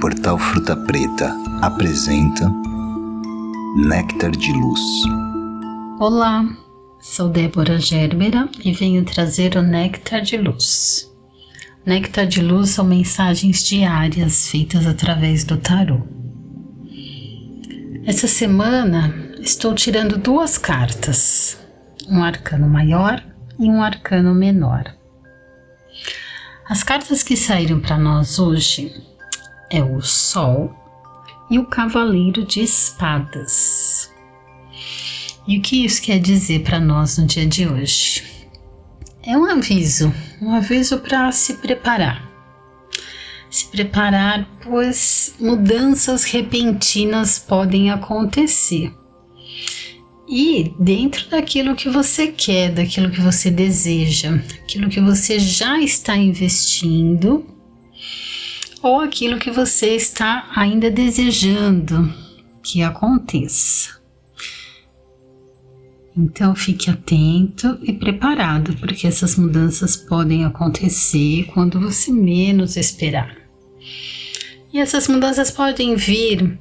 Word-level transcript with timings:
Portal 0.00 0.38
Fruta 0.38 0.76
Preta 0.76 1.34
apresenta 1.60 2.48
Néctar 3.76 4.30
de 4.30 4.52
Luz. 4.52 4.80
Olá, 5.98 6.46
sou 7.00 7.28
Débora 7.28 7.80
Gerbera 7.80 8.48
e 8.64 8.72
venho 8.72 9.04
trazer 9.04 9.56
o 9.56 9.62
Néctar 9.62 10.22
de 10.22 10.36
Luz. 10.36 11.12
Néctar 11.84 12.28
de 12.28 12.40
Luz 12.40 12.70
são 12.70 12.84
mensagens 12.84 13.64
diárias 13.64 14.48
feitas 14.48 14.86
através 14.86 15.42
do 15.42 15.56
tarô. 15.56 16.00
Essa 18.06 18.28
semana 18.28 19.12
estou 19.40 19.74
tirando 19.74 20.16
duas 20.16 20.56
cartas, 20.56 21.58
um 22.08 22.22
arcano 22.22 22.68
maior 22.68 23.20
e 23.58 23.68
um 23.68 23.82
arcano 23.82 24.32
menor. 24.32 24.94
As 26.68 26.84
cartas 26.84 27.24
que 27.24 27.36
saíram 27.36 27.80
para 27.80 27.98
nós 27.98 28.38
hoje 28.38 28.92
é 29.70 29.82
o 29.82 30.00
Sol 30.00 30.74
e 31.50 31.58
o 31.58 31.66
Cavaleiro 31.66 32.44
de 32.44 32.62
Espadas. 32.62 34.12
E 35.46 35.58
o 35.58 35.62
que 35.62 35.84
isso 35.84 36.02
quer 36.02 36.18
dizer 36.18 36.62
para 36.62 36.78
nós 36.78 37.16
no 37.16 37.26
dia 37.26 37.46
de 37.46 37.66
hoje? 37.66 38.22
É 39.22 39.36
um 39.36 39.44
aviso, 39.46 40.12
um 40.40 40.52
aviso 40.52 40.98
para 40.98 41.32
se 41.32 41.54
preparar. 41.54 42.26
Se 43.50 43.66
preparar, 43.66 44.46
pois 44.62 45.34
mudanças 45.40 46.24
repentinas 46.24 47.38
podem 47.38 47.90
acontecer. 47.90 48.92
E 50.28 50.74
dentro 50.78 51.30
daquilo 51.30 51.74
que 51.74 51.88
você 51.88 52.26
quer, 52.26 52.70
daquilo 52.70 53.10
que 53.10 53.20
você 53.20 53.50
deseja, 53.50 54.34
aquilo 54.62 54.90
que 54.90 55.00
você 55.00 55.38
já 55.38 55.80
está 55.80 56.14
investindo, 56.14 57.46
ou 58.82 59.00
aquilo 59.00 59.38
que 59.38 59.50
você 59.50 59.96
está 59.96 60.50
ainda 60.54 60.90
desejando 60.90 62.12
que 62.62 62.82
aconteça. 62.82 63.98
Então 66.16 66.54
fique 66.54 66.90
atento 66.90 67.78
e 67.82 67.92
preparado, 67.92 68.76
porque 68.76 69.06
essas 69.06 69.36
mudanças 69.36 69.96
podem 69.96 70.44
acontecer 70.44 71.44
quando 71.54 71.80
você 71.80 72.10
menos 72.10 72.76
esperar. 72.76 73.36
E 74.72 74.80
essas 74.80 75.06
mudanças 75.06 75.50
podem 75.50 75.94
vir 75.94 76.58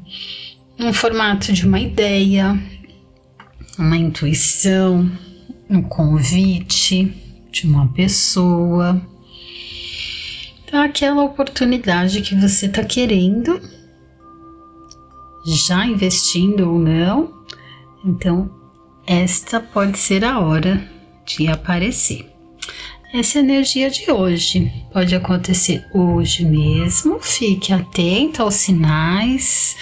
no 0.78 0.94
formato 0.94 1.52
de 1.52 1.66
uma 1.66 1.80
ideia, 1.80 2.58
uma 3.80 3.98
intuição, 3.98 5.10
um 5.68 5.82
convite 5.82 7.12
de 7.52 7.66
uma 7.66 7.88
pessoa 7.94 9.02
aquela 10.88 11.24
oportunidade 11.24 12.22
que 12.22 12.36
você 12.36 12.66
está 12.66 12.84
querendo, 12.84 13.62
já 15.46 15.86
investindo 15.86 16.72
ou 16.72 16.80
não, 16.80 17.44
então 18.04 18.50
esta 19.06 19.60
pode 19.60 19.98
ser 19.98 20.24
a 20.24 20.40
hora 20.40 20.90
de 21.26 21.48
aparecer. 21.48 22.30
Essa 23.14 23.40
é 23.40 23.42
energia 23.42 23.90
de 23.90 24.12
hoje 24.12 24.70
pode 24.92 25.16
acontecer 25.16 25.86
hoje 25.94 26.44
mesmo. 26.44 27.20
Fique 27.22 27.72
atento 27.72 28.44
aos 28.44 28.56
sinais, 28.56 29.78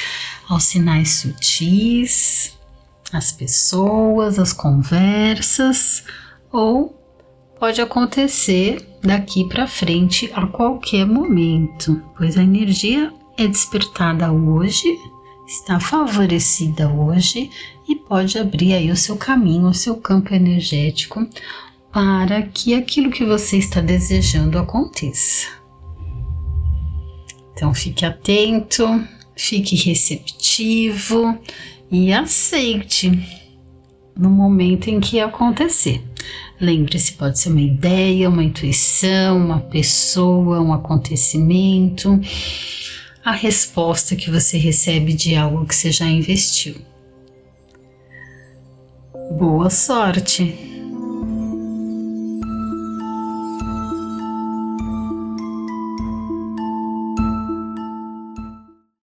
aos 0.48 0.64
sinais 0.66 1.22
sutis, 1.22 2.54
às 3.12 3.32
pessoas, 3.32 4.38
às 4.38 4.54
conversas, 4.54 6.04
ou 6.52 7.05
pode 7.60 7.82
acontecer 7.82 8.86
daqui 9.02 9.48
para 9.48 9.68
frente 9.68 10.30
a 10.34 10.46
qualquer 10.48 11.06
momento, 11.06 12.02
pois 12.18 12.38
a 12.38 12.44
energia 12.44 13.14
é 13.38 13.48
despertada 13.48 14.32
hoje, 14.32 14.98
está 15.48 15.80
favorecida 15.80 16.90
hoje 16.90 17.50
e 17.88 17.96
pode 17.96 18.38
abrir 18.38 18.74
aí 18.74 18.92
o 18.92 18.96
seu 18.96 19.16
caminho, 19.16 19.68
o 19.68 19.74
seu 19.74 19.98
campo 19.98 20.34
energético 20.34 21.28
para 21.92 22.42
que 22.42 22.74
aquilo 22.74 23.12
que 23.12 23.24
você 23.24 23.58
está 23.58 23.80
desejando 23.80 24.60
aconteça. 24.60 25.48
Então 27.54 27.74
fique 27.74 28.06
atento, 28.06 28.86
fique 29.36 29.76
receptivo 29.76 31.38
e 31.90 32.12
aceite 32.12 33.12
no 34.18 34.30
momento 34.30 34.90
em 34.90 35.00
que 35.00 35.20
acontecer. 35.20 36.04
Lembre-se, 36.60 37.14
pode 37.14 37.38
ser 37.38 37.50
uma 37.50 37.62
ideia, 37.62 38.30
uma 38.30 38.44
intuição, 38.44 39.38
uma 39.38 39.60
pessoa, 39.60 40.62
um 40.62 40.74
acontecimento, 40.74 42.20
a 43.24 43.32
resposta 43.32 44.16
que 44.16 44.32
você 44.32 44.58
recebe 44.58 45.14
de 45.14 45.36
algo 45.36 45.66
que 45.66 45.76
você 45.76 45.92
já 45.92 46.06
investiu. 46.06 46.76
Boa 49.38 49.70
sorte! 49.70 50.75